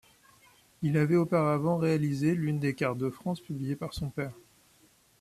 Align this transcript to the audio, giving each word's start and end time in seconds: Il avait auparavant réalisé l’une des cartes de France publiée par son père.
Il 0.81 0.97
avait 0.97 1.15
auparavant 1.15 1.77
réalisé 1.77 2.33
l’une 2.33 2.57
des 2.57 2.73
cartes 2.73 2.97
de 2.97 3.11
France 3.11 3.39
publiée 3.39 3.75
par 3.75 3.93
son 3.93 4.09
père. 4.09 4.33